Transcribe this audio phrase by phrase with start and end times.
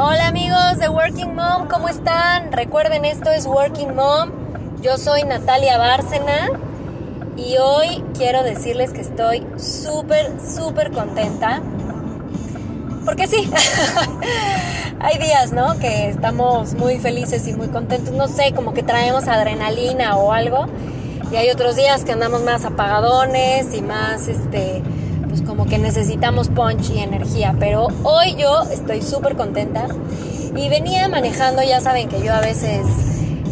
[0.00, 2.52] Hola amigos de Working Mom, ¿cómo están?
[2.52, 4.30] Recuerden, esto es Working Mom.
[4.80, 6.50] Yo soy Natalia Bárcena
[7.36, 11.62] y hoy quiero decirles que estoy súper, súper contenta.
[13.04, 13.50] Porque sí,
[15.00, 15.76] hay días, ¿no?
[15.80, 18.14] Que estamos muy felices y muy contentos.
[18.14, 20.66] No sé, como que traemos adrenalina o algo.
[21.32, 24.80] Y hay otros días que andamos más apagadones y más, este,
[25.58, 27.52] como que necesitamos punch y energía.
[27.58, 29.88] Pero hoy yo estoy súper contenta
[30.54, 32.86] y venía manejando, ya saben que yo a veces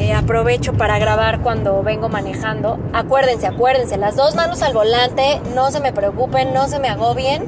[0.00, 2.80] eh, aprovecho para grabar cuando vengo manejando.
[2.92, 7.44] Acuérdense, acuérdense, las dos manos al volante, no se me preocupen, no se me agobien.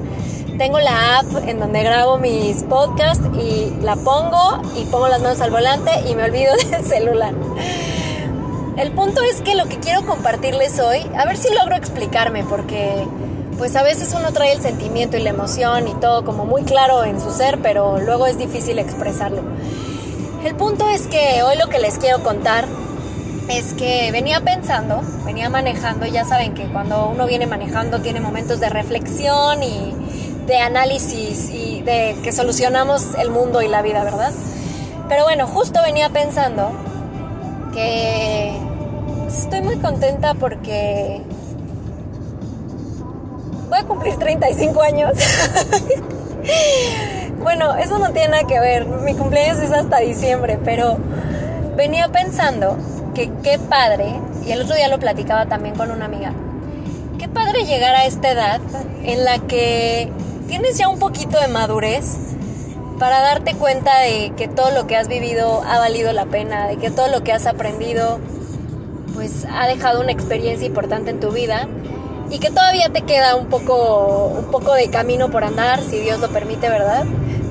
[0.57, 5.41] Tengo la app en donde grabo mis podcasts y la pongo y pongo las manos
[5.41, 7.35] al volante y me olvido del celular.
[8.77, 13.05] El punto es que lo que quiero compartirles hoy, a ver si logro explicarme, porque
[13.59, 17.05] pues a veces uno trae el sentimiento y la emoción y todo como muy claro
[17.05, 19.43] en su ser, pero luego es difícil expresarlo.
[20.45, 22.67] El punto es que hoy lo que les quiero contar
[23.49, 28.61] es que venía pensando, venía manejando, ya saben que cuando uno viene manejando tiene momentos
[28.61, 29.95] de reflexión y
[30.47, 34.33] de análisis y de que solucionamos el mundo y la vida, ¿verdad?
[35.09, 36.73] Pero bueno, justo venía pensando
[37.73, 38.55] que
[39.29, 41.23] estoy muy contenta porque
[43.69, 45.13] voy a cumplir 35 años.
[47.43, 48.87] bueno, eso no tiene nada que ver.
[48.87, 50.99] Mi cumpleaños es hasta diciembre, pero
[51.77, 52.77] venía pensando
[53.15, 56.33] que qué padre, y el otro día lo platicaba también con una amiga,
[57.19, 58.61] qué padre llegar a esta edad
[59.05, 60.11] en la que
[60.49, 62.17] tienes ya un poquito de madurez
[62.99, 66.77] para darte cuenta de que todo lo que has vivido ha valido la pena, de
[66.77, 68.19] que todo lo que has aprendido
[69.15, 71.69] pues ha dejado una experiencia importante en tu vida
[72.35, 76.19] y que todavía te queda un poco, un poco de camino por andar, si Dios
[76.19, 77.05] lo permite, ¿verdad?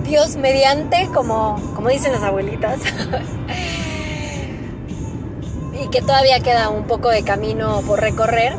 [0.03, 2.81] Dios mediante, como, como dicen las abuelitas.
[5.81, 8.57] y que todavía queda un poco de camino por recorrer.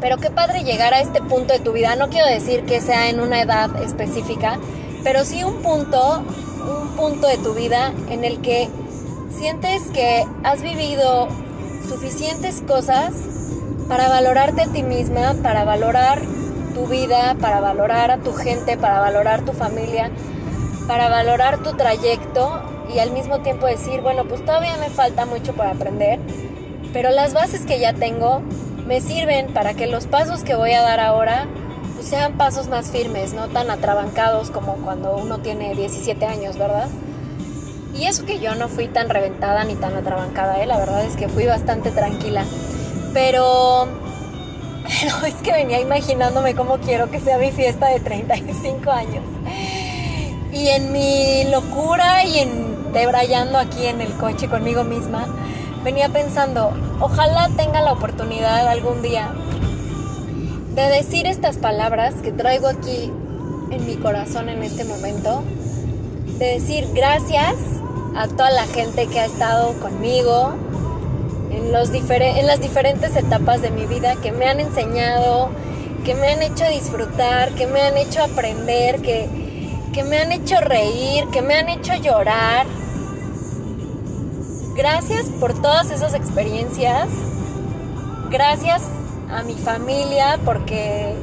[0.00, 1.96] Pero qué padre llegar a este punto de tu vida.
[1.96, 4.60] No quiero decir que sea en una edad específica,
[5.02, 8.68] pero sí un punto, un punto de tu vida en el que
[9.36, 11.26] sientes que has vivido
[11.88, 13.39] suficientes cosas
[13.90, 16.22] para valorarte a ti misma, para valorar
[16.74, 20.12] tu vida, para valorar a tu gente, para valorar tu familia,
[20.86, 22.62] para valorar tu trayecto
[22.94, 26.20] y al mismo tiempo decir, bueno, pues todavía me falta mucho por aprender,
[26.92, 28.42] pero las bases que ya tengo
[28.86, 31.48] me sirven para que los pasos que voy a dar ahora
[31.96, 36.86] pues sean pasos más firmes, no tan atrabancados como cuando uno tiene 17 años, ¿verdad?
[37.92, 40.66] Y eso que yo no fui tan reventada ni tan atrabancada, ¿eh?
[40.66, 42.44] la verdad es que fui bastante tranquila.
[43.12, 43.88] Pero,
[45.26, 49.24] es que venía imaginándome cómo quiero que sea mi fiesta de 35 años.
[50.52, 55.26] Y en mi locura y en debrayando aquí en el coche conmigo misma,
[55.84, 59.32] venía pensando, ojalá tenga la oportunidad algún día
[60.74, 63.12] de decir estas palabras que traigo aquí
[63.70, 65.42] en mi corazón en este momento,
[66.38, 67.54] de decir gracias
[68.16, 70.54] a toda la gente que ha estado conmigo,
[71.50, 75.50] en, los en las diferentes etapas de mi vida que me han enseñado,
[76.04, 79.28] que me han hecho disfrutar, que me han hecho aprender, que,
[79.92, 82.66] que me han hecho reír, que me han hecho llorar.
[84.76, 87.08] Gracias por todas esas experiencias.
[88.30, 88.82] Gracias
[89.30, 91.14] a mi familia porque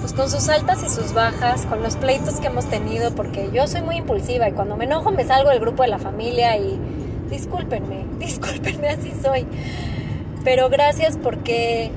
[0.00, 3.66] pues con sus altas y sus bajas, con los pleitos que hemos tenido, porque yo
[3.66, 6.78] soy muy impulsiva y cuando me enojo me salgo del grupo de la familia y
[7.34, 9.46] discúlpenme, discúlpenme, así soy.
[10.44, 11.90] Pero gracias porque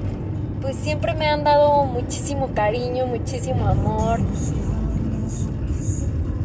[0.61, 4.19] pues siempre me han dado muchísimo cariño, muchísimo amor.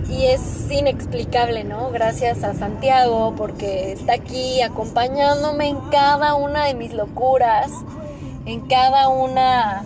[0.08, 1.90] Y es inexplicable, ¿no?
[1.90, 7.70] Gracias a Santiago porque está aquí acompañándome en cada una de mis locuras,
[8.44, 9.84] en cada una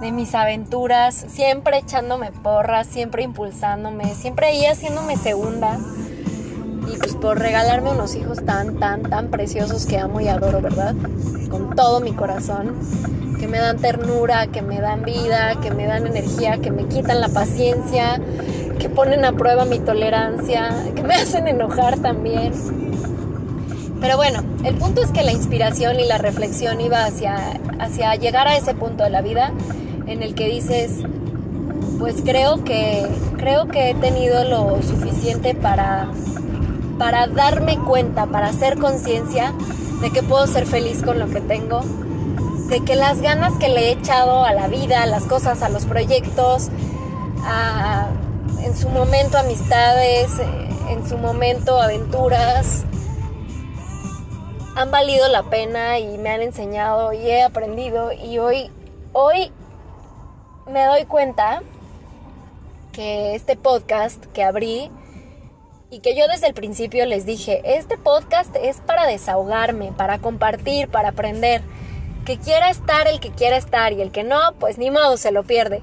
[0.00, 5.78] de mis aventuras, siempre echándome porras, siempre impulsándome, siempre ahí haciéndome segunda
[6.98, 10.94] pues por regalarme unos hijos tan, tan, tan preciosos que amo y adoro, ¿verdad?
[11.50, 12.74] Con todo mi corazón,
[13.38, 17.20] que me dan ternura, que me dan vida, que me dan energía, que me quitan
[17.20, 18.20] la paciencia,
[18.78, 22.52] que ponen a prueba mi tolerancia, que me hacen enojar también.
[24.00, 27.36] Pero bueno, el punto es que la inspiración y la reflexión iba hacia,
[27.80, 29.52] hacia llegar a ese punto de la vida
[30.06, 31.02] en el que dices,
[31.98, 33.06] pues creo que,
[33.38, 36.08] creo que he tenido lo suficiente para
[36.98, 39.52] para darme cuenta, para hacer conciencia
[40.00, 41.80] de que puedo ser feliz con lo que tengo,
[42.68, 45.68] de que las ganas que le he echado a la vida, a las cosas, a
[45.68, 46.68] los proyectos,
[48.62, 50.32] en su momento amistades,
[50.90, 52.84] en su momento aventuras,
[54.74, 58.70] han valido la pena y me han enseñado y he aprendido y hoy,
[59.12, 59.50] hoy
[60.70, 61.62] me doy cuenta
[62.92, 64.90] que este podcast que abrí
[65.90, 70.88] y que yo desde el principio les dije, este podcast es para desahogarme, para compartir,
[70.88, 71.62] para aprender.
[72.26, 75.32] Que quiera estar el que quiera estar y el que no, pues ni modo, se
[75.32, 75.80] lo pierde.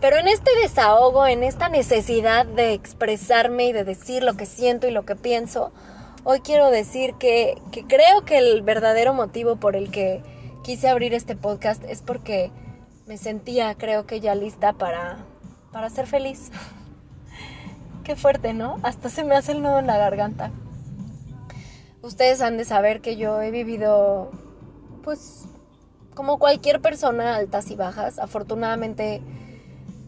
[0.00, 4.86] Pero en este desahogo, en esta necesidad de expresarme y de decir lo que siento
[4.86, 5.72] y lo que pienso,
[6.22, 10.22] hoy quiero decir que, que creo que el verdadero motivo por el que
[10.62, 12.52] quise abrir este podcast es porque
[13.06, 15.18] me sentía, creo que ya lista para,
[15.72, 16.52] para ser feliz.
[18.04, 18.78] Qué fuerte, ¿no?
[18.82, 20.50] Hasta se me hace el nudo en la garganta.
[22.02, 24.30] Ustedes han de saber que yo he vivido,
[25.04, 25.44] pues,
[26.14, 28.18] como cualquier persona, altas y bajas.
[28.18, 29.22] Afortunadamente,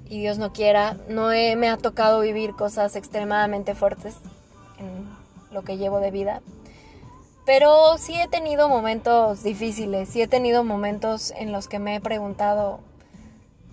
[0.08, 4.16] y Dios no quiera, no me ha tocado vivir cosas extremadamente fuertes
[4.78, 5.08] en
[5.50, 6.42] lo que llevo de vida.
[7.44, 12.00] Pero sí he tenido momentos difíciles, sí he tenido momentos en los que me he
[12.00, 12.80] preguntado,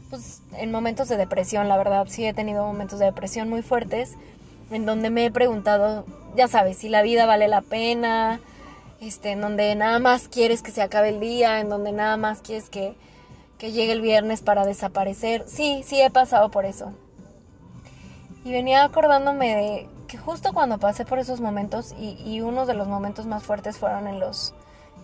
[0.10, 4.16] pues en momentos de depresión, la verdad, sí he tenido momentos de depresión muy fuertes,
[4.72, 8.40] en donde me he preguntado, ya sabes, si la vida vale la pena,
[9.02, 12.42] este, en donde nada más quieres que se acabe el día, en donde nada más
[12.42, 12.96] quieres que,
[13.58, 15.46] que llegue el viernes para desaparecer.
[15.48, 16.92] Sí, sí he pasado por eso.
[18.44, 22.74] Y venía acordándome de que justo cuando pasé por esos momentos, y, y uno de
[22.74, 24.54] los momentos más fuertes fueron en los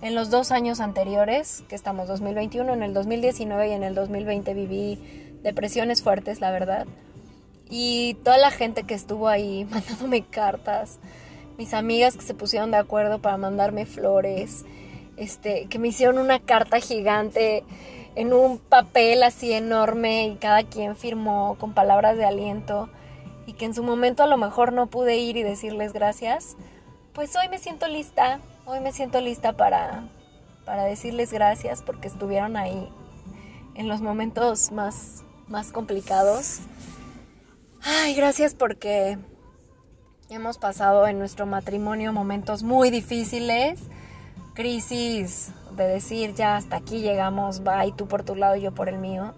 [0.05, 4.53] en los dos años anteriores, que estamos 2021, en el 2019 y en el 2020
[4.53, 4.99] viví
[5.41, 6.85] depresiones fuertes, la verdad.
[7.71, 10.99] Y toda la gente que estuvo ahí mandándome cartas,
[11.57, 14.63] mis amigas que se pusieron de acuerdo para mandarme flores,
[15.17, 17.63] este, que me hicieron una carta gigante
[18.13, 22.89] en un papel así enorme y cada quien firmó con palabras de aliento
[23.47, 26.57] y que en su momento a lo mejor no pude ir y decirles gracias,
[27.13, 30.09] pues hoy me siento lista Hoy me siento lista para,
[30.65, 32.89] para decirles gracias porque estuvieron ahí
[33.75, 36.61] en los momentos más, más complicados.
[37.83, 39.19] Ay, gracias porque
[40.31, 43.81] hemos pasado en nuestro matrimonio momentos muy difíciles,
[44.55, 48.73] crisis de decir ya hasta aquí llegamos, va y tú por tu lado y yo
[48.73, 49.35] por el mío.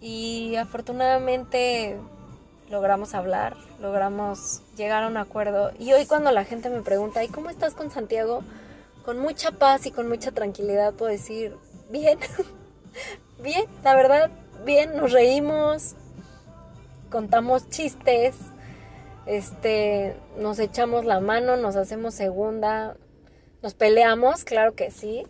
[0.00, 2.00] Y afortunadamente
[2.70, 5.72] logramos hablar, logramos llegar a un acuerdo.
[5.78, 8.42] Y hoy cuando la gente me pregunta, ¿y cómo estás con Santiago?
[9.04, 11.56] Con mucha paz y con mucha tranquilidad puedo decir,
[11.90, 12.18] bien,
[13.42, 14.30] bien, la verdad,
[14.64, 15.94] bien, nos reímos,
[17.10, 18.34] contamos chistes,
[19.26, 22.96] este, nos echamos la mano, nos hacemos segunda,
[23.62, 25.26] nos peleamos, claro que sí,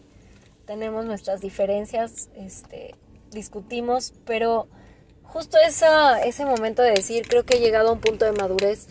[0.66, 2.94] tenemos nuestras diferencias, este,
[3.30, 4.68] discutimos, pero
[5.34, 8.86] justo ese momento de decir, creo que he llegado a un punto de madurez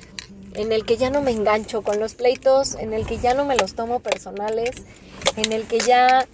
[0.55, 3.45] en el que ya no me engancho con los pleitos, en el que ya no
[3.45, 4.71] me los tomo personales,
[5.37, 6.27] en el que ya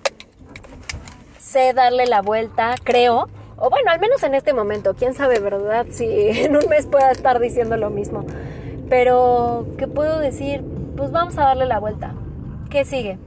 [1.37, 5.85] sé darle la vuelta, creo, o bueno, al menos en este momento, quién sabe, ¿verdad?
[5.91, 8.25] Si en un mes pueda estar diciendo lo mismo,
[8.89, 10.63] pero ¿qué puedo decir?
[10.97, 12.15] Pues vamos a darle la vuelta.
[12.71, 13.19] ¿Qué sigue?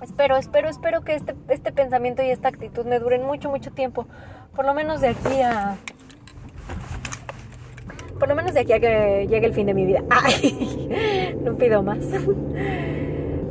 [0.00, 4.06] Espero, espero, espero que este, este pensamiento y esta actitud me duren mucho, mucho tiempo.
[4.56, 5.76] Por lo menos de aquí a
[8.18, 10.02] por lo menos de aquí a que llegue el fin de mi vida.
[10.10, 11.98] Ay, no pido más.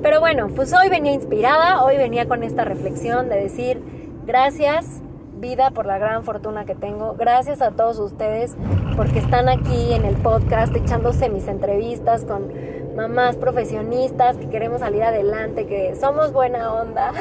[0.02, 3.82] Pero bueno, pues hoy venía inspirada, hoy venía con esta reflexión de decir
[4.26, 5.02] gracias
[5.40, 7.16] vida por la gran fortuna que tengo.
[7.16, 8.56] Gracias a todos ustedes
[8.96, 12.52] porque están aquí en el podcast echándose mis entrevistas con
[12.96, 17.14] mamás profesionistas que queremos salir adelante, que somos buena onda.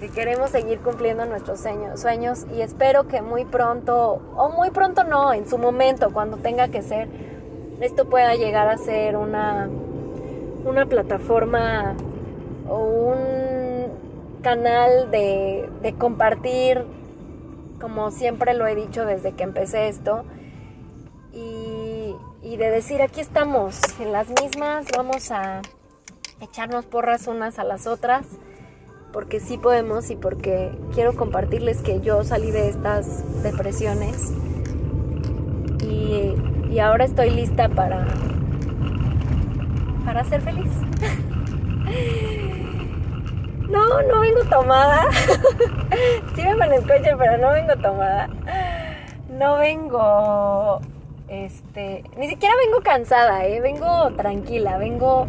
[0.00, 5.34] Que queremos seguir cumpliendo nuestros sueños, y espero que muy pronto, o muy pronto no,
[5.34, 7.06] en su momento, cuando tenga que ser,
[7.80, 9.68] esto pueda llegar a ser una,
[10.64, 11.94] una plataforma
[12.66, 16.82] o un canal de, de compartir,
[17.78, 20.24] como siempre lo he dicho desde que empecé esto,
[21.32, 25.60] y, y de decir, aquí estamos, en las mismas, vamos a
[26.40, 28.24] echarnos porras unas a las otras
[29.12, 34.32] porque sí podemos y porque quiero compartirles que yo salí de estas depresiones
[35.82, 38.06] y, ahora estoy lista para,
[40.04, 40.70] para ser feliz.
[43.70, 45.06] No, no vengo tomada.
[46.34, 48.28] Sí vengo en el coche, pero no vengo tomada.
[49.28, 50.80] No vengo,
[51.28, 53.60] este, ni siquiera vengo cansada, ¿eh?
[53.60, 55.28] Vengo tranquila, vengo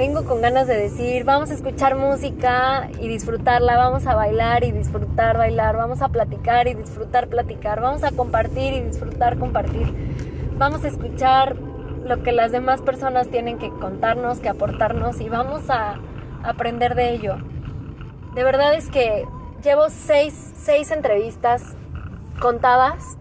[0.00, 4.72] vengo con ganas de decir, vamos a escuchar música y disfrutarla, vamos a bailar y
[4.72, 9.92] disfrutar bailar, vamos a platicar y disfrutar platicar, vamos a compartir y disfrutar compartir.
[10.56, 11.54] vamos a escuchar
[12.06, 15.96] lo que las demás personas tienen que contarnos, que aportarnos y vamos a
[16.44, 17.36] aprender de ello.
[18.34, 19.26] De verdad es que
[19.62, 21.76] llevo seis, seis entrevistas
[22.40, 23.18] contadas,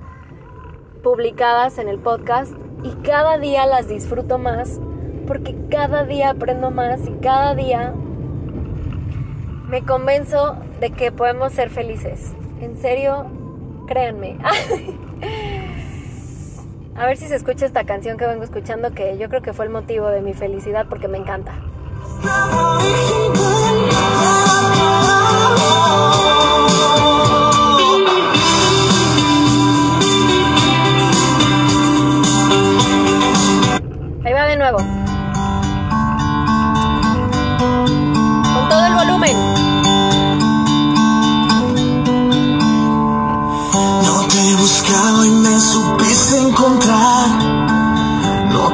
[1.04, 2.54] publicadas en el podcast
[2.86, 4.80] y cada día las disfruto más
[5.30, 7.94] porque cada día aprendo más y cada día
[9.68, 12.34] me convenzo de que podemos ser felices.
[12.60, 13.28] En serio,
[13.88, 14.40] créanme.
[16.96, 19.66] A ver si se escucha esta canción que vengo escuchando, que yo creo que fue
[19.66, 21.54] el motivo de mi felicidad porque me encanta.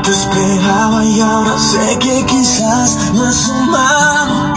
[0.06, 4.55] Te esperaba y ahora sé que quizás no es humano.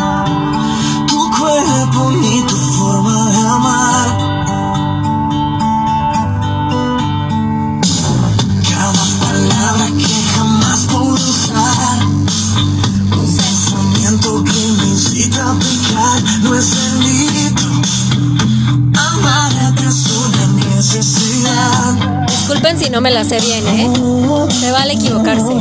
[22.91, 23.91] No me la sé bien, ¿eh?
[24.51, 25.59] Se vale equivocarse.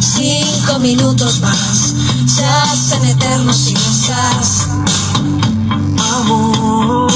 [0.00, 1.94] Cinco minutos más,
[2.36, 4.68] ya hacen eternos si no estás.
[6.14, 7.12] Amor,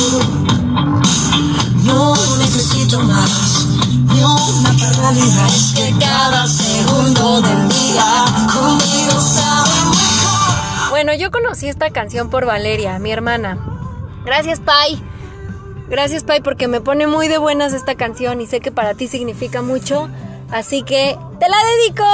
[1.84, 3.66] no necesito más.
[4.04, 10.90] Ni una realidad es que cada segundo del día conmigo sabe mejor.
[10.90, 13.58] Bueno, yo conocí esta canción por Valeria, mi hermana.
[14.24, 15.02] Gracias, Pai.
[15.92, 19.08] Gracias, Pai, porque me pone muy de buenas esta canción y sé que para ti
[19.08, 20.08] significa mucho.
[20.50, 22.04] Así que te la dedico.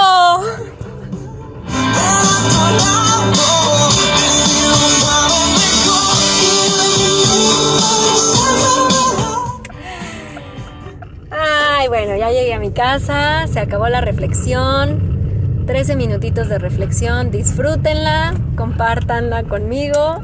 [11.30, 15.64] Ay, bueno, ya llegué a mi casa, se acabó la reflexión.
[15.68, 20.20] 13 minutitos de reflexión, disfrútenla, compártanla conmigo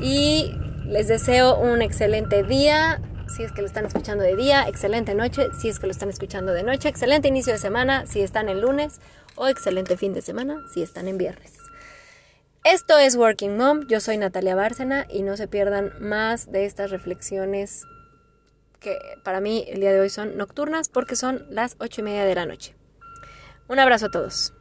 [0.00, 0.54] y
[0.92, 3.00] les deseo un excelente día,
[3.34, 6.10] si es que lo están escuchando de día, excelente noche, si es que lo están
[6.10, 9.00] escuchando de noche, excelente inicio de semana, si están en lunes,
[9.34, 11.54] o excelente fin de semana, si están en viernes.
[12.62, 16.90] Esto es Working Mom, yo soy Natalia Bárcena y no se pierdan más de estas
[16.90, 17.84] reflexiones
[18.78, 22.26] que para mí el día de hoy son nocturnas porque son las ocho y media
[22.26, 22.74] de la noche.
[23.66, 24.52] Un abrazo a todos.